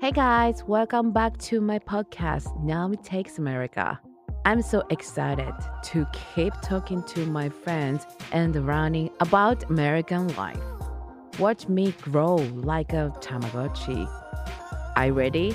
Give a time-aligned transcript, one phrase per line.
[0.00, 4.00] Hey guys, welcome back to my podcast, Naomi Takes America.
[4.46, 10.56] I'm so excited to keep talking to my friends and running about American life.
[11.38, 14.08] Watch me grow like a Tamagotchi.
[14.96, 15.54] Are you ready?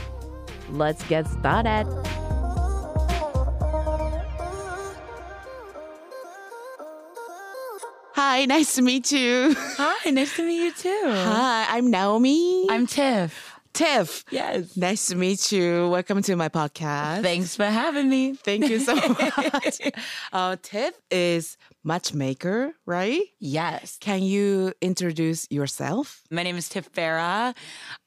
[0.69, 1.87] Let's get started.
[8.13, 9.55] Hi, nice to meet you.
[9.57, 11.03] Hi, nice to meet you too.
[11.03, 12.67] Hi, I'm Naomi.
[12.69, 13.44] I'm Tiff.
[13.75, 14.23] Tiff.
[14.31, 14.77] Yes.
[14.77, 15.89] Nice to meet you.
[15.89, 17.21] Welcome to my podcast.
[17.23, 18.33] Thanks for having me.
[18.33, 19.81] Thank you so much.
[20.31, 23.21] uh, Tiff is matchmaker, right?
[23.39, 23.97] Yes.
[24.01, 26.23] Can you introduce yourself?
[26.31, 27.55] My name is Tiff Farah.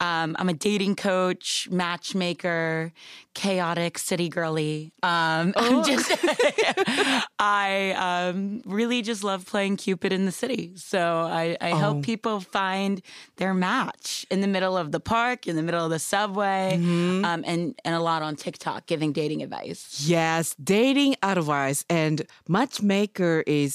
[0.01, 2.91] Um, I'm a dating coach, matchmaker,
[3.33, 4.91] chaotic city girly.
[5.01, 6.11] Um, I'm just,
[7.39, 10.73] I um, really just love playing Cupid in the city.
[10.75, 11.77] So I, I Oh.
[11.77, 13.01] help people find
[13.37, 17.43] their match in the middle of the park, in the middle of the subway, um,
[17.47, 20.03] and, and a lot on TikTok giving dating advice.
[20.05, 23.68] Yes, dating advice and matchmaker is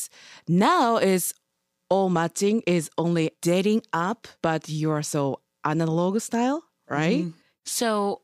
[0.48, 1.32] now is
[1.90, 7.26] all matching is only dating app, but you're so analog style, right?
[7.66, 8.22] So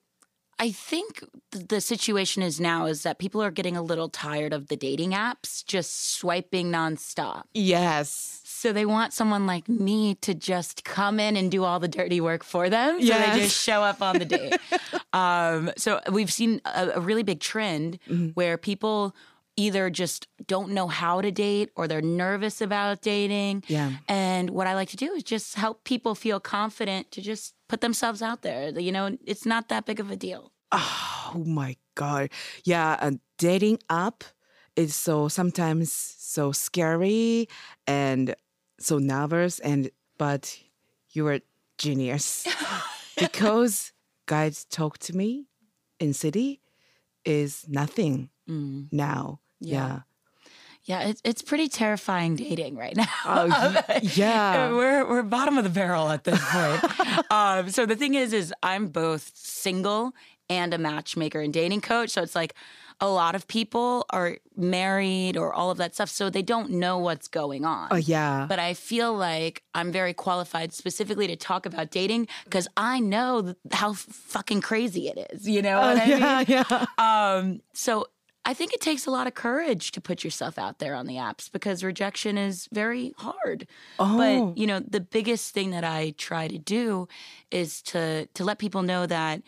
[0.58, 4.68] I think the situation is now is that people are getting a little tired of
[4.68, 7.44] the dating apps just swiping nonstop.
[7.54, 8.40] Yes.
[8.44, 12.20] So they want someone like me to just come in and do all the dirty
[12.20, 13.00] work for them.
[13.00, 13.34] So Yes.
[13.34, 14.54] they just show up on the date.
[15.14, 17.98] um, so we've seen a, a really big trend
[18.34, 19.14] where people
[19.60, 23.64] either just don't know how to date or they're nervous about dating.
[23.68, 23.92] Yeah.
[24.08, 27.80] And what I like to do is just help people feel confident to just put
[27.80, 28.70] themselves out there.
[28.78, 30.52] You know, it's not that big of a deal.
[30.72, 32.30] Oh my god.
[32.64, 34.24] Yeah, a dating app
[34.76, 37.48] is so sometimes so scary
[37.86, 38.34] and
[38.78, 40.58] so nervous and but
[41.10, 41.42] you're a
[41.76, 42.46] genius.
[43.18, 43.92] because
[44.26, 45.46] guys talk to me
[45.98, 46.60] in city
[47.24, 48.88] is nothing mm.
[48.92, 49.40] now.
[49.60, 50.00] Yeah.
[50.84, 53.06] Yeah, it's it's pretty terrifying dating right now.
[53.24, 54.70] Oh, yeah.
[54.72, 57.30] we're we're bottom of the barrel at this point.
[57.30, 60.12] um, so the thing is, is I'm both single
[60.48, 62.10] and a matchmaker and dating coach.
[62.10, 62.54] So it's like
[62.98, 66.98] a lot of people are married or all of that stuff, so they don't know
[66.98, 67.88] what's going on.
[67.90, 68.46] Oh yeah.
[68.48, 73.54] But I feel like I'm very qualified specifically to talk about dating because I know
[73.70, 75.48] how fucking crazy it is.
[75.48, 76.22] You know what I mean?
[76.22, 76.64] Oh, yeah,
[76.98, 77.34] yeah.
[77.36, 78.06] Um, so
[78.44, 81.16] I think it takes a lot of courage to put yourself out there on the
[81.16, 83.66] apps because rejection is very hard.
[83.98, 84.16] Oh.
[84.16, 87.06] But you know, the biggest thing that I try to do
[87.50, 89.42] is to to let people know that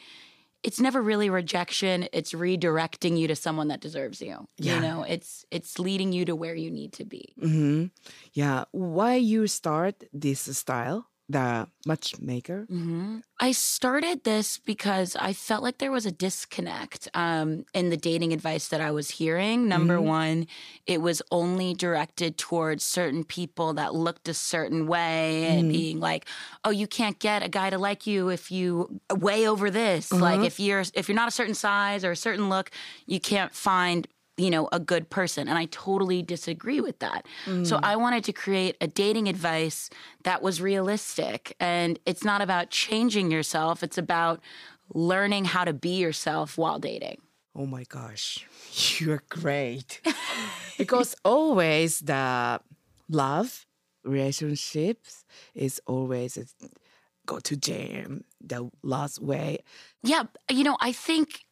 [0.63, 2.07] it's never really rejection.
[2.13, 4.47] It's redirecting you to someone that deserves you.
[4.59, 4.77] Yeah.
[4.77, 7.35] You know, it's it's leading you to where you need to be.
[7.41, 7.87] hmm
[8.33, 8.65] Yeah.
[8.71, 12.67] Why you start this style, the matchmaker?
[12.69, 17.97] hmm I started this because I felt like there was a disconnect um, in the
[17.97, 19.67] dating advice that I was hearing.
[19.67, 20.47] Number one,
[20.87, 26.27] it was only directed towards certain people that looked a certain way, and being like,
[26.65, 30.21] "Oh, you can't get a guy to like you if you way over this.
[30.21, 32.71] Like if you're if you're not a certain size or a certain look,
[33.07, 34.07] you can't find."
[34.37, 35.49] You know, a good person.
[35.49, 37.27] And I totally disagree with that.
[37.45, 37.81] So mm.
[37.83, 39.91] I wanted to create a dating advice
[40.25, 41.55] that was realistic.
[41.61, 44.41] And it's not about changing yourself, it's about
[44.95, 47.21] learning how to be yourself while dating.
[47.55, 48.47] Oh my gosh,
[48.99, 50.01] you're great.
[50.79, 52.61] because always the
[53.09, 53.67] love
[54.05, 56.47] relationships is always a
[57.27, 59.59] go to jam the last way.
[60.03, 61.45] Yeah, you know, I think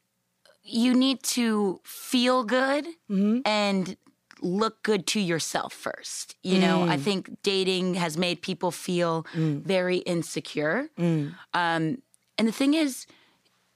[0.63, 3.41] you need to feel good mm-hmm.
[3.45, 3.97] and
[4.43, 6.37] look good to yourself first.
[6.43, 7.01] You know, I mm.
[7.01, 9.63] think dating has made people feel mm.
[9.63, 10.89] very insecure.
[10.99, 11.35] Mm.
[11.53, 12.03] Um,
[12.39, 13.07] and the thing is,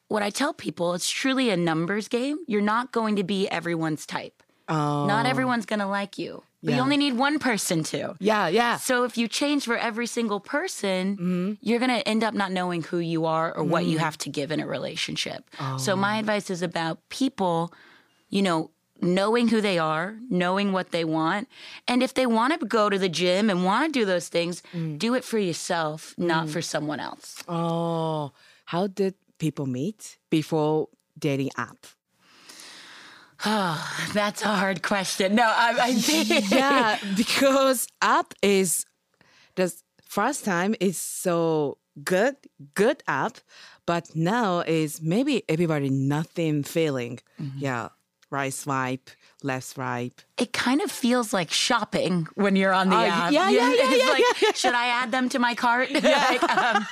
[0.08, 2.38] what I tell people, it's truly a numbers game.
[2.46, 4.42] You're not going to be everyone's type.
[4.69, 6.42] Oh, Not everyone's going to like you.
[6.62, 8.16] But you only need one person to.
[8.20, 8.78] yeah, yeah.
[8.78, 11.52] So if you change for every single person, mm-hmm.
[11.60, 14.00] you're going to end up not knowing who you are or what you mm.
[14.00, 15.44] have to give in a relationship.
[15.76, 16.20] So my oh.
[16.20, 17.70] advice is about people,
[18.31, 18.70] you know,
[19.02, 21.49] knowing who they are, knowing what they want,
[21.87, 24.62] and if they want to go to the gym and want to do those things,
[24.72, 24.99] mm.
[24.99, 26.50] do it for yourself, not mm.
[26.50, 27.43] for someone else.
[27.49, 28.32] Oh,
[28.66, 30.88] how did people meet before
[31.19, 31.87] dating app?
[33.46, 35.35] Oh, that's a hard question.
[35.35, 38.85] No, I, I think yeah, because app is
[39.56, 39.73] the
[40.08, 42.37] first time is so good,
[42.75, 43.38] good app,
[43.87, 47.20] but now is maybe everybody nothing feeling.
[47.41, 47.58] Mm-hmm.
[47.58, 47.88] Yeah,
[48.31, 49.11] right swipe,
[49.44, 50.20] left ripe.
[50.38, 53.31] it kind of feels like shopping when you're on the Oh, app.
[53.32, 54.52] yeah, yeah, yeah, It's yeah, like, yeah, yeah.
[54.52, 55.91] should I add them to my cart?
[56.02, 56.87] Like, um,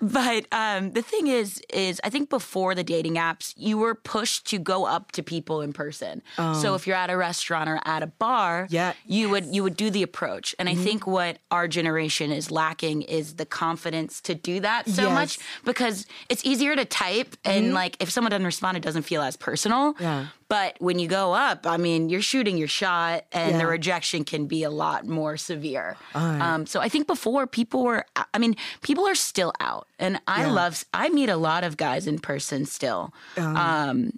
[0.00, 4.46] but um, the thing is, is I think before the dating apps, you were pushed
[4.50, 6.22] to go up to people in person.
[6.36, 8.92] so if you're at a restaurant or at a bar, Yeah.
[9.06, 10.54] you would you would do the approach.
[10.58, 15.02] And I think what our generation is lacking is the confidence to do that so
[15.04, 15.12] Yes.
[15.12, 19.22] much because it's easier to type and like if someone doesn't respond, it doesn't feel
[19.22, 19.94] as personal.
[19.98, 20.26] Yeah.
[20.48, 24.46] But when you go up, I mean, you're shooting your shot, and the rejection can
[24.46, 25.96] be a lot more severe.
[26.14, 30.42] Um, so I think before people were, I mean, people are still out, and I
[30.42, 30.52] Yeah.
[30.52, 30.84] love.
[30.92, 33.12] I meet a lot of guys in person still.
[33.36, 34.12] Um,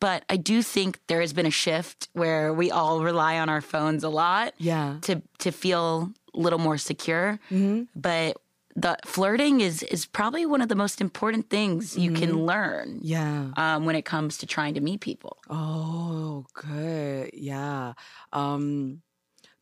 [0.00, 3.60] but I do think there has been a shift where we all rely on our
[3.60, 4.96] phones a lot Yeah.
[5.02, 7.38] to to feel a little more secure.
[7.96, 8.36] But
[8.80, 13.50] the flirting is is probably one of the most important things you can learn Yeah.
[13.56, 15.34] um, when it comes to trying to meet people.
[15.50, 17.30] Oh, good.
[17.34, 17.94] Yeah.
[18.32, 19.02] Um,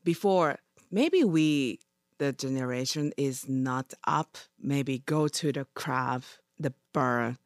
[0.05, 0.59] before
[0.91, 1.81] maybe we
[2.19, 4.39] the generation is not up.
[4.59, 6.23] Maybe go to the club,
[6.59, 7.37] the bar,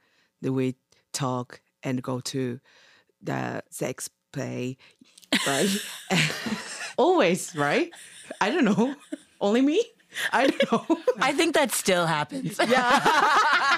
[0.43, 0.77] that we
[1.13, 2.61] talk and go to
[3.23, 4.77] the sex play,
[5.45, 5.67] but
[6.97, 7.91] always right.
[8.41, 8.95] I don't know.
[9.41, 9.85] Only me.
[10.33, 10.87] I know.
[11.21, 12.59] I think that still happens.
[12.59, 13.01] Yeah.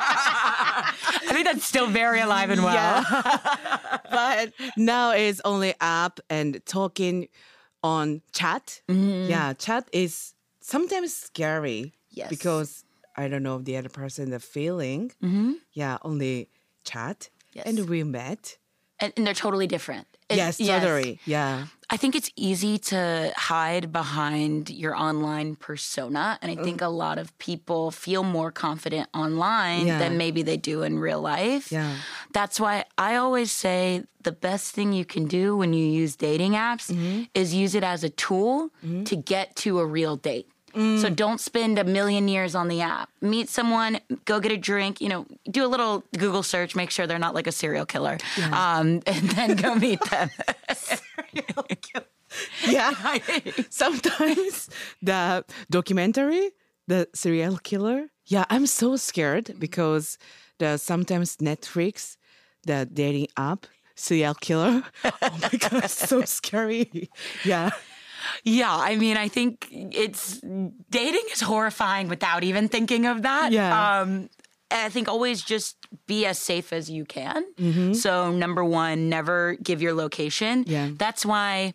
[0.04, 2.74] I think that's still very alive and well.
[2.74, 3.98] Yeah.
[4.10, 7.28] but now it's only app and talking
[7.82, 8.80] on chat.
[8.88, 9.30] Mm-hmm.
[9.30, 11.94] Yeah, chat is sometimes scary.
[12.10, 12.28] Yes.
[12.30, 12.84] Because
[13.16, 15.12] I don't know the other person, the feeling.
[15.22, 15.52] Mm-hmm.
[15.72, 16.48] Yeah, only
[16.84, 17.28] chat.
[17.52, 17.66] Yes.
[17.66, 18.56] And we met.
[19.00, 20.06] And, and they're totally different.
[20.28, 21.18] It- yes, totally.
[21.26, 21.66] Yeah.
[21.92, 26.38] I think it's easy to hide behind your online persona.
[26.40, 29.98] And I think a lot of people feel more confident online Yeah.
[29.98, 31.70] than maybe they do in real life.
[31.70, 31.96] Yeah.
[32.32, 36.52] That's why I always say the best thing you can do when you use dating
[36.52, 37.24] apps Mm-hmm.
[37.34, 38.70] is use it as a tool
[39.04, 40.48] to get to a real date.
[40.74, 41.02] Mm.
[41.02, 43.10] So don't spend a million years on the app.
[43.20, 47.06] Meet someone, go get a drink, you know, do a little Google search, make sure
[47.06, 48.16] they're not like a serial killer,
[48.52, 50.30] um, and then go meet them.
[52.66, 52.92] Yeah.
[53.70, 54.70] Sometimes
[55.02, 56.52] the documentary,
[56.88, 58.06] the serial killer.
[58.26, 60.16] Yeah, I'm so scared because
[60.58, 62.16] the sometimes Netflix,
[62.66, 64.82] the dating app, serial killer.
[65.04, 67.10] Oh my god, so scary.
[67.44, 67.70] Yeah.
[68.44, 70.40] Yeah, I mean, I think it's
[70.90, 73.52] dating is horrifying without even thinking of that.
[73.52, 74.00] Yeah.
[74.00, 74.28] Um,
[74.72, 75.76] I think always just
[76.06, 77.94] be as safe as you can.
[77.94, 80.64] So, number one, never give your location.
[80.66, 80.90] Yeah.
[80.96, 81.74] That's why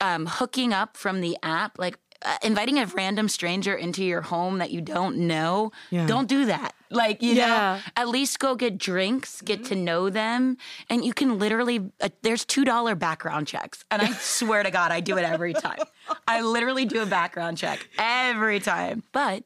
[0.00, 4.58] um, hooking up from the app, like uh, inviting a random stranger into your home
[4.58, 6.06] that you don't know, Yeah.
[6.06, 6.74] don't do that.
[6.90, 7.46] Like, you Yeah.
[7.46, 10.56] know, at least go get drinks, get to know them.
[10.90, 13.84] And you can literally, uh, there's $2 background checks.
[13.90, 15.78] And I swear to God, I do it every time.
[16.26, 19.02] I literally do a background check every time.
[19.12, 19.44] But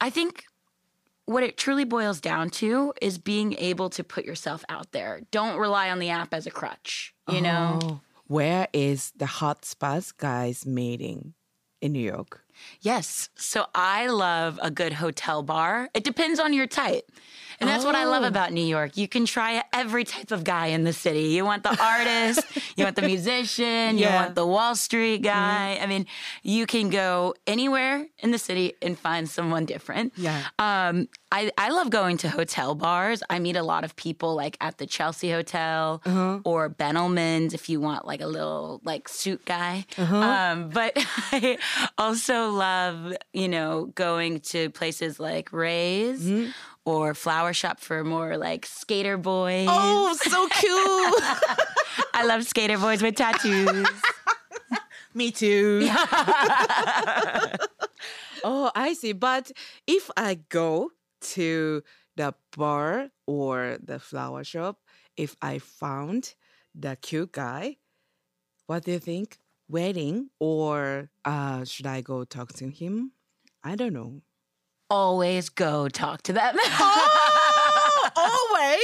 [0.00, 0.44] I think
[1.26, 5.20] what it truly boils down to is being able to put yourself out there.
[5.30, 7.78] Don't rely on the app as a crutch, you know?
[7.82, 11.34] Oh, where is the hot spots guys meeting
[11.80, 12.44] in New York?
[12.80, 13.28] Yes.
[13.36, 15.88] So I love a good hotel bar.
[15.94, 17.10] It depends on your type.
[17.60, 18.26] And that's what I love Oh.
[18.26, 18.96] about New York.
[18.96, 21.26] You can try every type of guy in the city.
[21.36, 22.42] You want the artist,
[22.76, 25.78] you want the musician, you want the Wall Street guy.
[25.80, 26.06] I mean,
[26.42, 30.12] you can go anywhere in the city and find someone different.
[30.16, 30.42] Yeah.
[30.58, 33.22] Um, I, I love going to hotel bars.
[33.30, 36.02] I meet a lot of people like at the Chelsea Hotel
[36.44, 39.86] or Bemelmans if you want like a little like suit guy.
[39.98, 40.92] Um, but
[41.32, 41.58] I
[41.96, 46.50] also love, you know, going to places like Ray's mm-hmm.
[46.84, 49.66] or Flower Shop for more like skater boys.
[49.70, 51.22] Oh, so cute.
[52.14, 53.88] I love skater boys with tattoos.
[55.14, 55.88] Me too.
[58.44, 59.12] oh, I see.
[59.12, 59.52] But
[59.86, 61.82] if I go to
[62.16, 64.78] the bar or the flower shop,
[65.16, 66.34] if I found
[66.74, 67.76] the cute guy,
[68.66, 69.38] what do you think?
[69.68, 73.12] Wedding or uh, should I go talk to him?
[73.64, 74.22] I don't know.
[74.90, 76.56] Always go talk to them.
[78.16, 78.82] Always.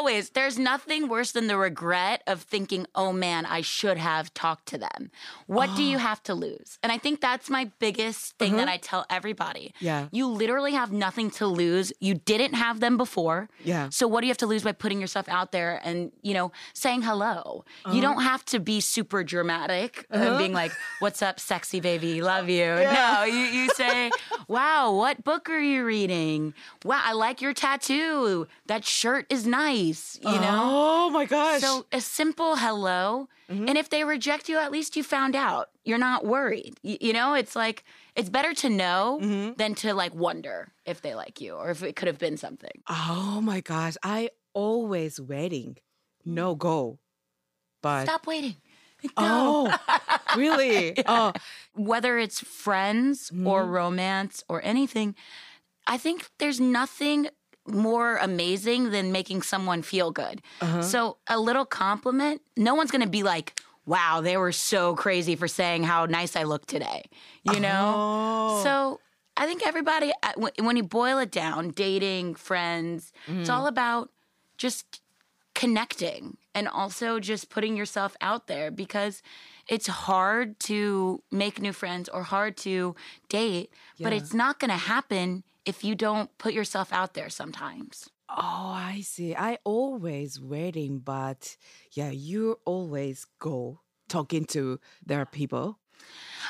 [0.00, 0.30] Always.
[0.30, 4.78] There's nothing worse than the regret of thinking, oh man, I should have talked to
[4.78, 5.10] them.
[5.46, 6.78] What do you have to lose?
[6.82, 8.72] And I think that's my biggest thing that uh-huh.
[8.72, 9.74] I tell everybody.
[9.78, 10.08] Yeah.
[10.10, 11.92] You literally have nothing to lose.
[12.00, 13.50] You didn't have them before.
[13.62, 13.90] Yeah.
[13.90, 16.50] So what do you have to lose by putting yourself out there and, you know,
[16.72, 17.66] saying hello?
[17.84, 18.00] You uh-huh.
[18.00, 20.38] don't have to be super dramatic and uh-huh.
[20.38, 22.22] being like, what's up, sexy baby?
[22.22, 22.70] Love you.
[23.00, 24.10] No, you, you say,
[24.48, 26.54] wow, what book are you reading?
[26.84, 28.46] Wow, I like your tattoo.
[28.66, 29.89] That shirt is nice.
[30.22, 30.60] You know?
[30.62, 31.60] Oh my gosh.
[31.60, 33.68] So a simple hello, mm-hmm.
[33.68, 35.68] and if they reject you, at least you found out.
[35.84, 36.74] You're not worried.
[36.82, 39.52] Y- You, know, it's like it's better to know mm-hmm.
[39.56, 42.82] than to like wonder if they like you or if it could have been something.
[42.88, 43.96] oh my gosh.
[44.02, 45.76] I always waiting.
[46.24, 46.58] No mm.
[46.58, 46.98] go.
[47.82, 48.56] But Stop waiting.
[49.16, 49.74] Oh,
[50.36, 50.94] really?
[51.06, 51.32] Oh,
[51.74, 53.70] Whether it's friends or mm-hmm.
[53.70, 55.14] romance or anything,
[55.86, 57.28] I think there's nothing
[57.72, 60.42] more amazing than making someone feel good.
[60.82, 65.34] So a little compliment, no one's going to be like, wow, they were so crazy
[65.36, 67.04] for saying how nice I look today.
[67.44, 67.94] You know?
[67.96, 68.60] Oh.
[68.62, 69.00] So
[69.36, 74.10] I think everybody, uh, when- you boil it down, dating, friends, it's all about
[74.58, 75.00] just
[75.54, 79.22] connecting and also just putting yourself out there because
[79.68, 82.94] it's hard to make new friends or hard to
[83.28, 88.10] date, but it's not going to happen if you don't put yourself out there sometimes.
[88.28, 89.36] Oh, I see.
[89.36, 91.56] I always waiting, but
[91.92, 95.78] yeah, you always go talking to their people.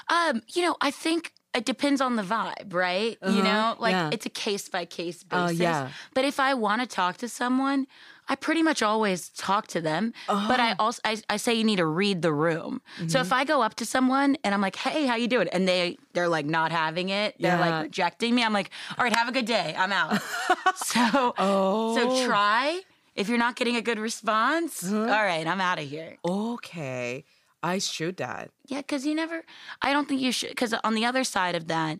[0.08, 3.18] Um, you know, I think it depends on the vibe, right?
[3.22, 4.10] You Uh-huh, know, like yeah.
[4.12, 5.60] it's a case by case Oh, basis.
[5.60, 5.90] yeah.
[6.14, 7.86] But if I want to talk to someone,
[8.28, 10.12] I pretty much always talk to them.
[10.28, 10.74] But I Uh-huh.
[10.78, 12.80] also I, I say you need to read the room.
[12.96, 13.16] So Mm-hmm.
[13.26, 15.98] if I go up to someone and I'm like, "Hey, how you doing?" and they
[16.14, 17.60] they're like not having it, they're Yeah.
[17.70, 18.44] like rejecting me.
[18.44, 19.74] I'm like, "All right, have a good day.
[19.76, 20.22] I'm out."
[20.76, 21.94] so Oh.
[21.96, 22.80] so try.
[23.16, 25.12] If you're not getting a good response, Uh-huh.
[25.12, 26.16] all right, I'm out of here.
[26.24, 27.24] Okay,
[27.62, 28.50] I should that.
[28.66, 29.44] Yeah, because you never,
[29.82, 31.98] I don't think you should, because on the other side of that,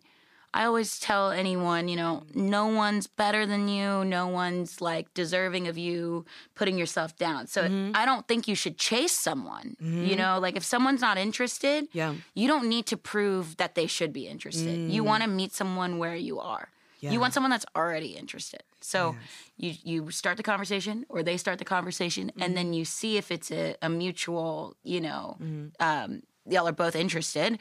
[0.52, 4.05] I always tell anyone, you know, no one's better than you.
[4.05, 6.25] No one's like deserving of you
[6.57, 7.47] putting yourself down.
[7.47, 7.93] So Mm-hmm.
[7.95, 9.76] I don't think you should chase someone.
[9.81, 12.14] You know, like if someone's not interested, Yeah.
[12.35, 14.90] you don't need to prove that they should be interested.
[14.90, 16.71] You want to meet someone where you are.
[17.00, 17.12] Yeah.
[17.12, 18.62] You want someone that's already interested.
[18.80, 19.16] So
[19.57, 22.42] you you start the conversation or they start the conversation Mm-hmm.
[22.42, 25.66] and then you see if it's a, a mutual, you know, Mm-hmm.
[25.80, 27.59] um, y'all are both interested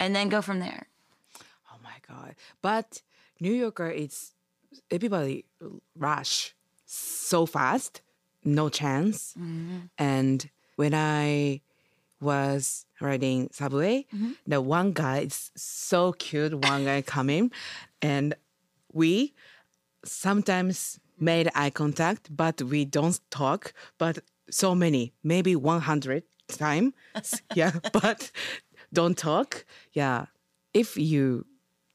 [0.00, 0.88] and then go from there.
[1.72, 2.34] Oh my god!
[2.62, 3.02] But
[3.40, 4.32] New Yorker, it's
[4.90, 5.44] everybody
[5.96, 6.54] rush
[6.86, 8.02] so fast,
[8.44, 9.34] no chance.
[9.98, 11.60] And when I
[12.20, 14.06] was riding subway,
[14.46, 16.54] the one guy is so cute.
[16.54, 17.50] One guy coming,
[18.00, 18.34] and
[18.94, 19.34] we
[20.04, 23.72] sometimes made eye contact, but we don't talk.
[23.98, 24.18] But
[24.50, 26.92] so many, maybe one hundred times,
[27.54, 27.72] yeah.
[27.92, 28.30] But
[28.92, 30.26] don't talk, yeah.
[30.72, 31.46] If you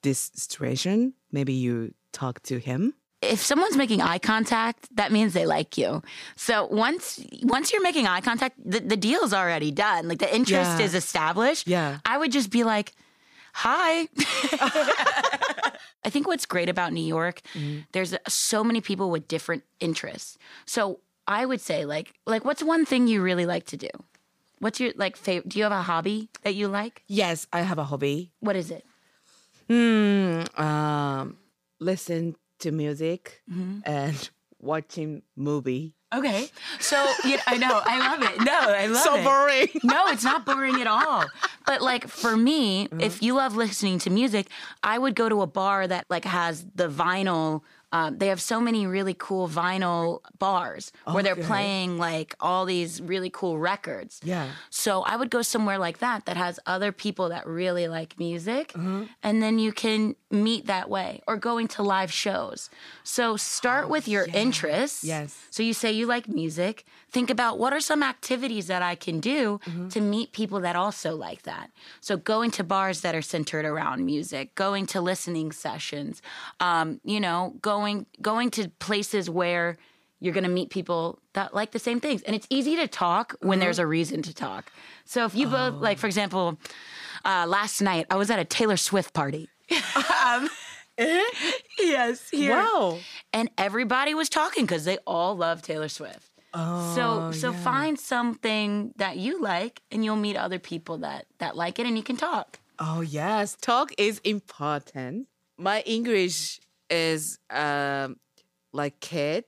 [0.03, 2.94] this situation, maybe you talk to him.
[3.22, 6.01] If someone's making eye contact, that means they like you.
[6.38, 10.08] So once once you're making eye contact, the, the deal's already done.
[10.08, 10.86] Like the interest Yeah.
[10.86, 11.68] is established.
[11.68, 12.00] Yeah.
[12.06, 12.94] I would just be like,
[13.53, 14.08] "Hi."
[16.06, 17.42] I think what's great about New York,
[17.92, 20.38] there's so many people with different interests.
[20.66, 23.89] So I would say, like, like what's one thing you really like to do?
[24.60, 25.50] What's your like favorite?
[25.50, 27.04] Do you have a hobby that you like?
[27.08, 28.32] Yes, I have a hobby.
[28.39, 28.84] What is it?
[29.70, 30.44] Hmm.
[30.62, 31.38] Um,
[31.80, 33.80] listen to music Mm-hmm.
[33.86, 35.96] and watching movie.
[36.12, 36.48] Okay,
[36.80, 38.42] so yeah, I know, I love it.
[38.44, 39.18] No, I love So it.
[39.20, 39.68] So boring.
[39.84, 41.24] No, it's not boring at all.
[41.68, 43.01] But like for me, Mm-hmm.
[43.01, 44.48] if you love listening to music,
[44.82, 47.62] I would go to a bar that like has the vinyl.
[47.91, 53.01] Um, they have so many really cool vinyl bars where they're playing like all these
[53.01, 54.22] really cool records.
[54.24, 54.50] Yeah.
[54.69, 58.74] So I would go somewhere like that that has other people that really like music,
[58.74, 59.03] Mm-hmm.
[59.24, 62.69] and then you can meet that way or going to live shows.
[63.03, 65.03] So start with your interests.
[65.03, 65.38] Oh, Yes.
[65.50, 66.86] So you say you like music.
[67.12, 69.88] Think about what are some activities that I can do Mm-hmm.
[69.89, 71.72] to meet people that also like that.
[72.01, 76.22] So going to bars that are centered around music, going to listening sessions,
[76.60, 77.79] um, you know, going
[78.22, 79.78] going to places where
[80.20, 82.22] you're going to meet people that like the same things.
[82.24, 83.60] And it's easy to talk when Mm-hmm.
[83.66, 84.72] there's a reason to talk.
[85.06, 85.78] So if you both, Oh.
[85.78, 86.58] like, for example,
[87.26, 89.48] uh, last night I was at a Taylor Swift party.
[90.26, 90.50] um,
[91.80, 92.52] yes, here.
[92.52, 93.00] Wow.
[93.34, 96.30] And everybody was talking because they all love Taylor Swift.
[96.54, 97.60] Oh, so so yeah.
[97.60, 101.96] find something that you like and you'll meet other people that that like it and
[101.96, 102.60] you can talk.
[102.80, 105.28] Oh yes, talk is important.
[105.58, 108.17] My English is um
[108.74, 109.46] like kid,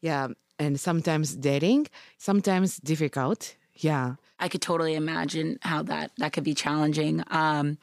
[0.00, 3.56] yeah, and sometimes dating, sometimes difficult.
[3.74, 7.22] Yeah, I could totally imagine how that that could be challenging.
[7.30, 7.78] Um,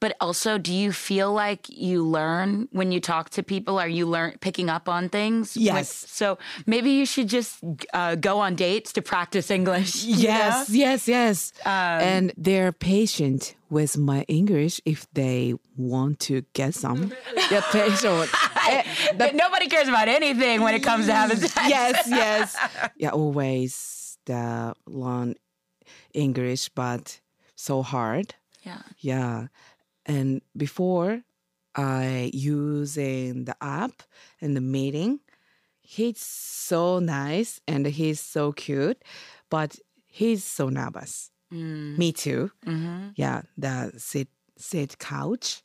[0.00, 3.74] but also, do you feel like you learn when you talk to people?
[3.78, 5.56] Are you learn picking up on things?
[5.56, 5.88] Like, Yes.
[6.20, 7.52] so maybe you should just
[7.92, 10.04] uh, go on dates to practice English.
[10.08, 10.74] you Yes, know?
[10.84, 11.52] yes, yes.
[11.66, 17.12] and they're patient with my English if they want to get some.
[17.50, 18.30] They're patient.
[18.66, 18.82] Eh,
[19.20, 21.68] But nobody cares about anything when it comes to having sex.
[21.68, 22.56] yes, yes.
[22.96, 25.34] Yeah, always the learn
[26.18, 27.20] English, but
[27.54, 28.34] so hard.
[28.62, 28.82] Yeah.
[28.98, 29.46] Yeah.
[30.06, 31.22] And before
[31.74, 34.02] I using the app
[34.40, 35.20] and the meeting,
[35.80, 39.00] he's so nice and he's so cute,
[39.50, 41.30] but he's so nervous.
[41.50, 42.50] Me too.
[42.66, 43.08] Mm-hmm.
[43.14, 45.62] Yeah, the sit sit couch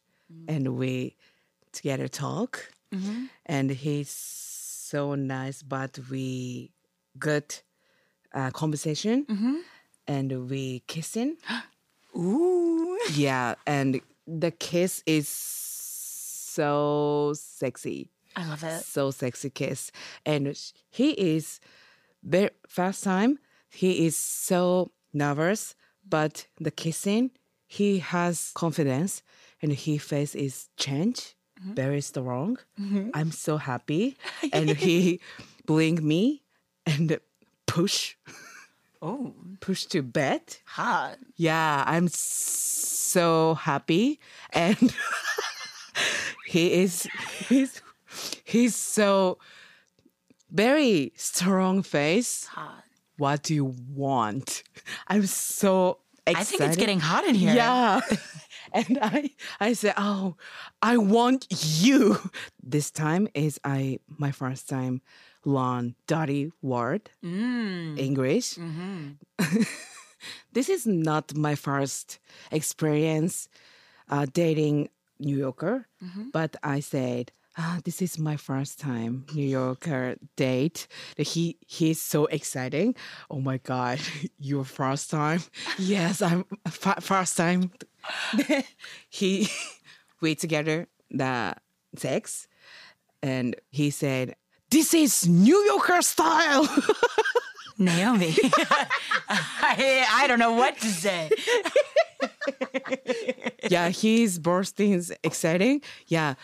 [0.47, 1.15] and we
[1.71, 3.25] together talk Mm-hmm.
[3.47, 4.09] and he's
[4.89, 6.69] so nice but we
[7.17, 7.49] good
[8.35, 9.55] uh, conversation Mm-hmm.
[10.07, 11.37] And we kissing
[12.15, 12.97] Ooh.
[13.13, 18.83] yeah, and the kiss is so sexy, I love it.
[18.83, 19.91] so sexy kiss,
[20.25, 20.55] and
[20.89, 21.59] he is
[22.23, 23.39] very first time.
[23.69, 25.75] He is so nervous,
[26.07, 27.31] but the kissing,
[27.65, 29.23] he has confidence,
[29.61, 31.73] and his face is changed, mm-hmm.
[31.73, 32.57] very strong.
[32.79, 33.09] Mm-hmm.
[33.15, 34.15] I'm so happy,
[34.53, 35.19] and he
[35.65, 36.43] blink me
[36.85, 37.19] and
[37.65, 38.15] push
[39.05, 40.41] Oh, push to bed.
[40.65, 41.17] hot.
[41.35, 44.95] Yeah, I'm so happy, and
[46.45, 47.05] he is
[47.49, 47.81] he's
[48.45, 49.39] he's so
[50.49, 52.45] very strong face.
[52.45, 52.83] Hot.
[53.17, 54.63] What do you want?
[55.09, 56.39] I'm so excited.
[56.39, 57.53] I think it's getting hot in here.
[57.53, 57.99] Yeah.
[58.75, 59.29] And I
[59.59, 60.35] I said, Oh,
[60.81, 62.17] I want you.
[62.63, 65.01] This time is I my first time
[65.45, 67.97] learn dirty word Mm.
[67.99, 68.55] English.
[68.55, 69.19] Mm-hmm.
[70.53, 72.19] this is not my first
[72.51, 73.49] experience
[74.09, 76.29] uh, dating New Yorker, Mm-hmm.
[76.33, 80.87] but I said, ah, this is my first time New Yorker date.
[81.17, 82.95] He he's so exciting.
[83.29, 83.99] Oh my god,
[84.39, 85.41] your first time?
[85.79, 87.71] Yes, I'm f- first time.
[89.09, 89.47] he
[90.21, 91.55] we together the
[91.95, 92.47] sex,
[93.21, 94.35] and he said,
[94.73, 96.67] "This is New Yorker style."
[97.77, 98.35] Naomi.
[99.29, 101.29] I, I don't know what to say.
[103.69, 105.81] yeah, his bursting is exciting.
[106.07, 106.35] Yeah,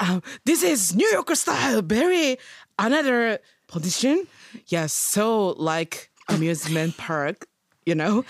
[0.00, 1.82] um, this is New Yorker style.
[1.82, 2.38] Very
[2.78, 4.26] another position.
[4.66, 7.46] Yeah, so like amusement park.
[7.86, 8.24] You know.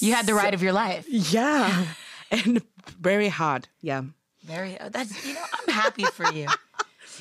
[0.00, 1.06] You had the ride of your life.
[1.08, 1.86] Yeah,
[2.30, 2.62] and
[3.00, 3.68] very hard.
[3.80, 4.02] Yeah.
[4.44, 4.76] Very.
[4.90, 5.44] That's you know.
[5.52, 6.46] I'm happy for you.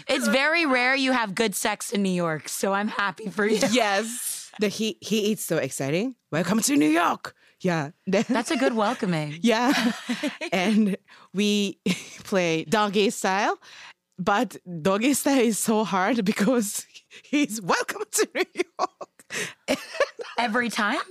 [0.09, 3.59] It's very rare you have good sex in New York, so I'm happy for you.
[3.71, 4.51] Yes.
[4.59, 6.15] The he he eats so exciting.
[6.31, 7.35] Welcome to New York.
[7.61, 7.91] Yeah.
[8.07, 9.37] That's a good welcoming.
[9.41, 9.71] Yeah.
[10.51, 10.97] and
[11.33, 11.79] we
[12.23, 13.59] play doggy style,
[14.17, 16.87] but doggy style is so hard because
[17.23, 19.77] he's welcome to New York
[20.39, 21.01] Every time.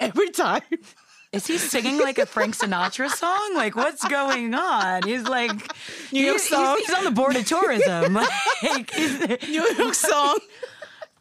[0.00, 0.62] every time.
[1.30, 3.52] Is he singing like a Frank Sinatra song?
[3.54, 5.02] Like, what's going on?
[5.02, 5.50] He's like,
[6.10, 6.76] New York he's, song.
[6.78, 8.18] He's, he's on the board of tourism.
[8.62, 8.92] Like,
[9.46, 10.38] New York song.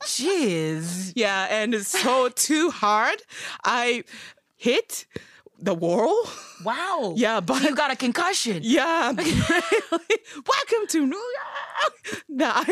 [0.02, 1.14] jeez.
[1.16, 3.22] Yeah, and it's so too hard.
[3.64, 4.06] I
[4.56, 5.06] hit
[5.60, 6.28] the wall.
[6.64, 7.14] Wow.
[7.16, 8.62] Yeah, but you got a concussion.
[8.64, 9.12] yeah.
[9.12, 12.24] Welcome to New York.
[12.30, 12.64] Nah.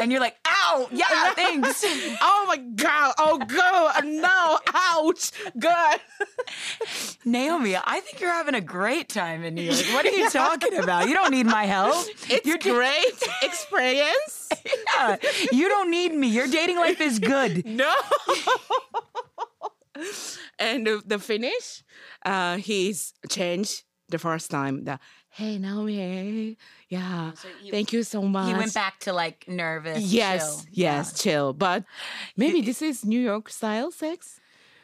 [0.00, 0.59] And you're like, ah!
[0.92, 1.84] Yeah, thanks.
[2.20, 3.14] oh my god!
[3.18, 4.04] Oh god!
[4.04, 4.58] No!
[4.74, 5.32] Ouch!
[5.58, 6.00] Good.
[7.24, 9.78] Naomi, I think you're having a great time in New York.
[9.92, 11.08] What are you talking about?
[11.08, 12.06] You don't need my help.
[12.28, 14.48] It's You're da- great experience.
[14.94, 15.16] Yeah,
[15.52, 16.28] you don't need me.
[16.28, 17.64] Your dating life is good.
[17.66, 17.92] No.
[20.58, 21.82] and the, the finish,
[22.24, 24.84] uh, he's changed the first time.
[24.84, 24.98] The
[25.30, 26.56] hey Naomi,
[26.88, 28.48] yeah, he- thank you so much.
[28.48, 30.00] He went back to like nervous.
[30.02, 30.66] Yes, chill.
[30.72, 31.52] yes, chill.
[31.52, 31.84] But
[32.36, 34.40] maybe this is New York style sex.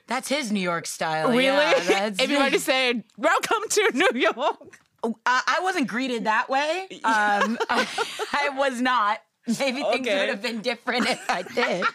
[0.07, 1.29] That's his New York style.
[1.31, 1.43] Really?
[1.49, 4.79] Yeah, Everybody said, "Welcome to New York."
[5.25, 6.89] I, I wasn't greeted that way.
[7.05, 7.87] Um, I,
[8.33, 9.21] I was not.
[9.47, 10.19] Maybe things Okay.
[10.19, 11.83] would have been different if I did.
[11.85, 11.93] Um,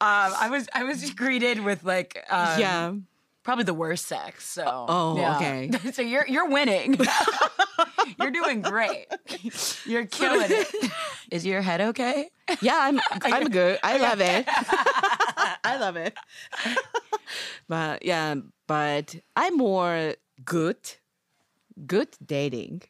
[0.00, 2.92] I was I was greeted with like um, yeah.
[3.44, 4.44] probably the worst sex.
[4.48, 5.36] So Oh, yeah.
[5.36, 5.70] okay.
[5.92, 6.96] so you're you're winning.
[8.18, 9.06] You're doing great.
[9.86, 10.90] You're killing it.
[11.30, 12.30] Is your head okay?
[12.60, 13.78] Yeah, I'm I'm good.
[13.82, 14.44] I love it.
[15.64, 16.14] I love it.
[17.68, 18.34] but yeah,
[18.66, 20.78] but I'm more good
[21.86, 22.82] good dating.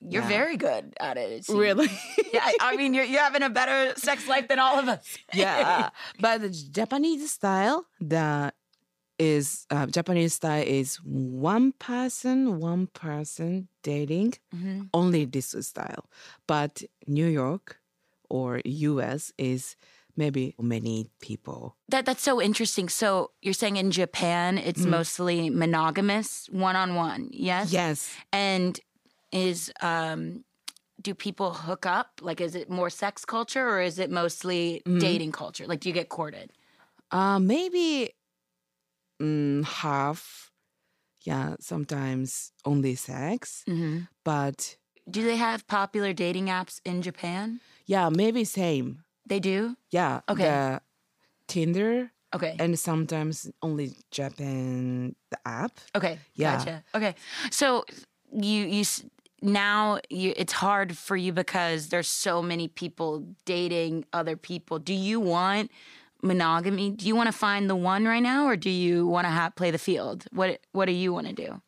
[0.00, 0.28] You're Yeah.
[0.28, 1.48] very good at it.
[1.48, 1.52] it.
[1.52, 1.88] Really?
[2.32, 5.16] Yeah, I- mean, you're, you're having a better sex life than all of us.
[5.32, 5.90] yeah.
[6.18, 8.52] But the Japanese style, the
[9.18, 14.82] is uh, Japanese style is one person, one person dating Mm-hmm.
[14.94, 16.04] only this style.
[16.46, 17.78] But New York
[18.28, 19.76] or US is
[20.16, 21.76] maybe many people.
[21.88, 22.88] That that's so interesting.
[22.88, 27.72] So you're saying in Japan it's mostly monogamous, one on one, yes?
[27.72, 28.14] Yes.
[28.32, 28.78] And
[29.32, 30.44] is um
[31.00, 32.20] do people hook up?
[32.20, 35.66] Like is it more sex culture or is it mostly dating culture?
[35.66, 36.50] Like do you get courted?
[37.10, 38.10] Uh, maybe
[39.22, 40.50] mm, half.
[41.24, 43.62] Yeah, sometimes only sex.
[43.68, 44.00] Mm-hmm.
[44.24, 44.76] But
[45.08, 47.60] Do they have popular dating apps in Japan?
[47.86, 49.04] yeah, maybe same.
[49.26, 49.76] They do?
[49.90, 50.20] Yeah.
[50.28, 50.42] Okay.
[50.44, 50.80] The
[51.46, 52.56] Tinder Okay.
[52.58, 55.78] and sometimes only Japan the app.
[55.94, 56.18] Okay.
[56.34, 56.56] Yeah.
[56.58, 56.84] Gotcha.
[56.94, 57.14] Okay.
[57.50, 57.84] So
[58.32, 58.84] you you
[59.42, 64.78] now you it's hard for you because there's so many people dating other people.
[64.78, 65.70] Do you want
[66.22, 66.90] monogamy?
[66.90, 69.50] Do you want to find the one right now, or do you want to ha-
[69.50, 70.24] play the field?
[70.32, 71.60] What What do you want to do?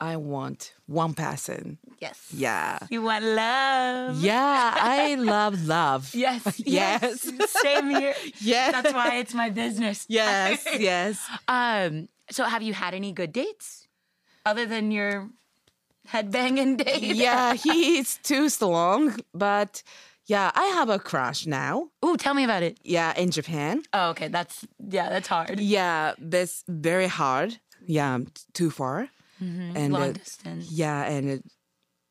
[0.00, 1.78] I want one person.
[2.00, 2.18] Yes.
[2.34, 2.78] Yeah.
[2.90, 4.20] You want love.
[4.20, 6.12] Yeah, I love love.
[6.26, 6.58] Yes.
[6.58, 7.30] Yes.
[7.62, 8.14] Same here.
[8.40, 8.72] Yes.
[8.72, 10.04] That's why it's my business.
[10.08, 11.20] Yes, yes.
[11.46, 12.08] Um.
[12.30, 13.86] So, have you had any good dates
[14.44, 15.28] other than your
[16.08, 17.02] headbanging date?
[17.02, 19.82] Yeah, he's too strong, but
[20.26, 21.90] yeah, I have a crush now.
[22.04, 22.78] Ooh, tell me about it.
[22.84, 23.82] Yeah, in Japan.
[23.92, 24.28] Oh, okay.
[24.28, 25.08] That's yeah.
[25.10, 25.58] That's hard.
[25.60, 27.58] Yeah, that's very hard.
[27.86, 28.18] Yeah,
[28.54, 29.08] too far.
[29.40, 29.92] And Mm-hmm.
[29.92, 30.70] Long uh, distance.
[30.70, 31.44] yeah, and it,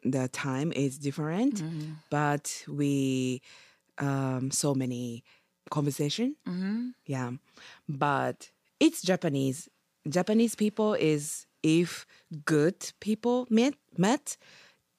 [0.03, 1.93] the time is different, Mm-hmm.
[2.09, 3.41] but we
[3.97, 5.23] um so many
[5.69, 6.35] conversation.
[6.45, 6.89] Mm-hmm.
[7.05, 7.31] Yeah,
[7.87, 9.69] but it's Japanese.
[10.09, 12.05] Japanese people is if
[12.45, 14.35] good people met met,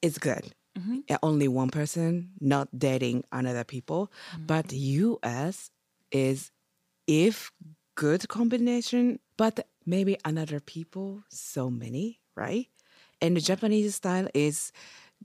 [0.01, 0.55] it's good.
[0.77, 1.15] Mm-hmm.
[1.21, 4.11] Only one person not dating another people.
[4.33, 4.45] Mm-hmm.
[4.47, 5.69] But U.S.
[6.11, 6.51] is
[7.07, 7.51] if
[7.95, 12.67] good combination, but maybe another people so many, right?
[13.21, 14.71] And the Japanese style is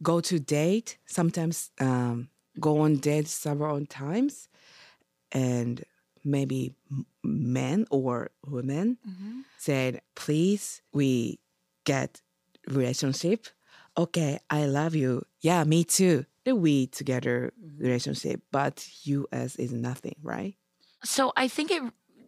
[0.03, 2.29] go to date sometimes um,
[2.61, 4.49] go on date several times
[5.33, 5.85] and
[6.25, 6.75] maybe
[7.23, 8.99] men or women
[9.59, 11.39] said please we
[11.85, 12.21] get
[12.69, 13.47] relationship
[13.99, 18.89] okay i love you yeah me too the we together relationship but
[19.33, 20.57] us is nothing right
[21.05, 21.83] So I think it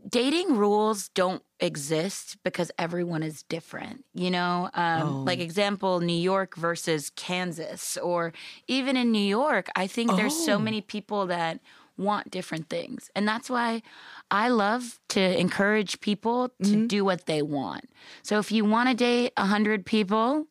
[0.08, 4.04] dating rules don't exist because everyone is different.
[4.14, 8.32] You know, um, like example, New York versus Kansas, or
[8.68, 10.60] even in New York, I think there's so Oh.
[10.60, 11.60] many people that
[11.98, 13.82] want different things, and that's why
[14.30, 17.90] I love to encourage people to do what they want.
[18.22, 20.46] So if you want to date a hundred people.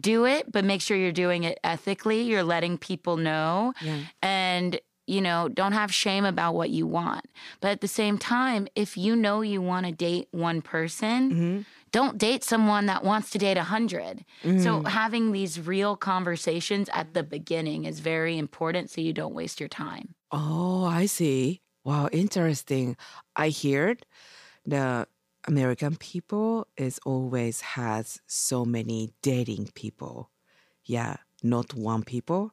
[0.00, 2.22] Do it, but make sure you're doing it ethically.
[2.22, 3.72] You're letting people know.
[4.22, 7.26] And you know, don't have shame about what you want.
[7.60, 11.60] But at the same time, if you know you want to date one person, mm-hmm.
[11.92, 14.24] don't date someone that wants to date a 100.
[14.42, 14.86] So mm-hmm.
[14.86, 19.68] having these real conversations at the beginning is very important so you don't waste your
[19.68, 20.14] time.
[20.30, 21.60] Oh, I see.
[21.84, 22.96] Wow, interesting.
[23.36, 24.06] I heard
[24.64, 25.06] the
[25.46, 30.30] American people is always has so many dating people.
[30.84, 32.52] Yeah, not one people,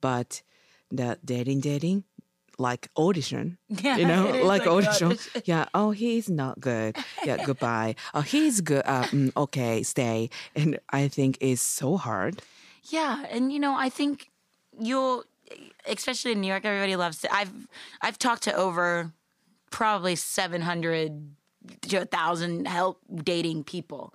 [0.00, 0.42] but
[0.90, 2.04] the dating dating
[2.58, 3.58] like audition.
[3.68, 5.08] Yeah, you know, like, like audition.
[5.08, 5.42] audition.
[5.44, 5.66] Yeah.
[5.74, 6.96] Oh, he's not good.
[7.24, 7.94] Yeah, goodbye.
[8.14, 8.82] Oh, he's good.
[8.84, 10.30] Uh, mm, okay, stay.
[10.54, 12.42] And I think it's so hard.
[12.84, 14.30] Yeah, and you know, I think
[14.78, 15.24] you'll
[15.86, 17.52] especially in New York everybody loves to I've
[18.02, 19.12] I've talked to over
[19.70, 21.34] probably 700
[21.82, 24.14] to a thousand help dating people.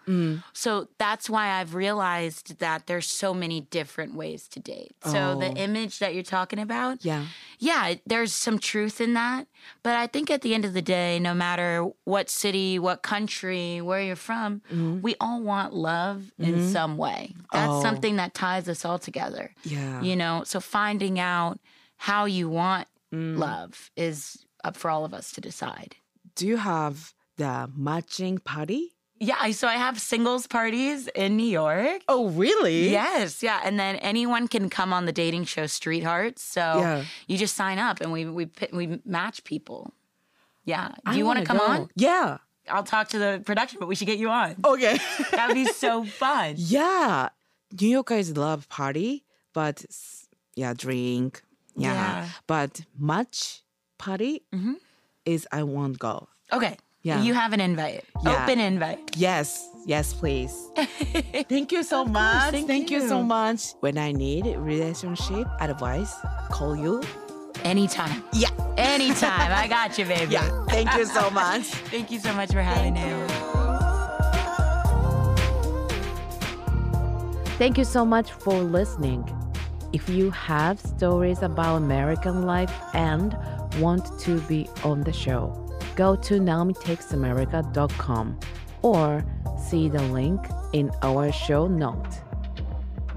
[0.54, 4.96] So that's why I've realized that there's so many different ways to date.
[5.06, 5.56] So the Oh.
[5.56, 7.26] image that you're talking about, Yeah.
[7.60, 9.48] yeah, there's some truth in that.
[9.84, 13.80] But I think at the end of the day, no matter what city, what country,
[13.82, 14.62] where you're from,
[15.04, 17.36] we all want love in some way.
[17.54, 17.82] That's Oh.
[17.82, 19.54] something that ties us all together.
[19.64, 20.02] Yeah.
[20.02, 21.60] You know, so finding out
[21.98, 23.38] how you want Mm.
[23.38, 25.96] love is up for all of us to decide.
[26.36, 28.92] Do you have the matching party?
[29.20, 32.02] Yeah, I- so I have singles parties in New York.
[32.10, 32.90] Oh, really?
[32.90, 36.44] Yes, yeah, and then anyone can come on the dating show Street Hearts.
[36.44, 37.06] So Yeah.
[37.28, 39.94] you just sign up and we we we match people.
[40.66, 41.66] Yeah, do I you want to come go.
[41.66, 41.90] on?
[41.96, 42.38] Yeah.
[42.68, 44.56] I'll talk to the production, but we should get you on.
[44.66, 44.98] Okay.
[45.32, 46.56] That would be so fun.
[46.58, 47.30] yeah.
[47.80, 49.86] New Yorkers love party, but
[50.56, 51.44] yeah, drink.
[51.76, 51.94] Yeah.
[51.94, 52.30] Yeah.
[52.48, 53.62] But much
[53.98, 54.74] party mm-hmm.
[55.26, 56.28] is I won't go.
[56.52, 56.78] Okay.
[57.06, 57.22] Yeah.
[57.22, 58.04] You have an invite.
[58.24, 58.44] Yeah.
[58.44, 59.16] Open invite.
[59.16, 59.70] Yes.
[59.86, 60.52] Yes, please.
[61.48, 62.50] thank you so much.
[62.50, 63.00] Thank, thank you.
[63.00, 63.74] you so much.
[63.82, 66.12] When I need relationship advice,
[66.50, 67.04] call you.
[67.64, 68.24] Anytime.
[68.34, 68.50] Yeah.
[68.76, 69.52] Anytime.
[69.52, 70.34] I got you, baby.
[70.34, 70.66] Yeah.
[70.66, 71.62] Thank you so much.
[71.94, 73.02] thank you so much for having me.
[77.60, 79.30] Thank you so much for listening.
[79.94, 83.38] If you have stories about American life and
[83.80, 85.65] want to be on the show,
[85.96, 88.40] go to naomitakesamerica.com
[88.82, 89.26] or
[89.58, 90.40] see the link
[90.74, 92.08] in our show note.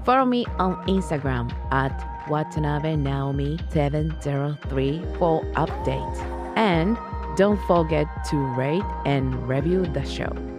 [0.05, 6.17] Follow me on Instagram at Watanabe Naomi 703 for updates.
[6.57, 6.97] And
[7.37, 10.58] don't forget to rate and review the show.